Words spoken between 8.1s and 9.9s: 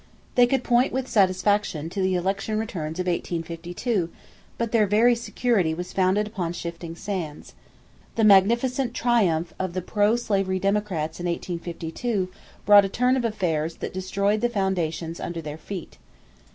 The magnificent triumph of the